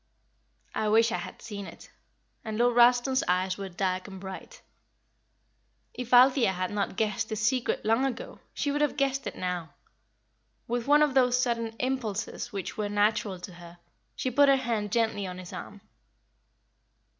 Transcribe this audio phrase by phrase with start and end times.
[0.73, 1.91] "I wish I had seen it;"
[2.43, 4.63] and Lord Ralston's eyes were dark and bright.
[5.93, 9.75] If Althea had not guessed his secret long ago, she would have guessed it now.
[10.67, 13.77] With one of those sudden impulses which were natural to her,
[14.15, 15.81] she put her hand gently on his arm.